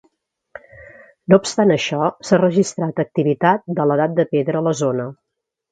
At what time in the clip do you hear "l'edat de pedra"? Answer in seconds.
3.93-4.65